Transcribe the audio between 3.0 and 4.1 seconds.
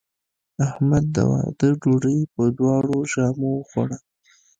ژامو وخوړه.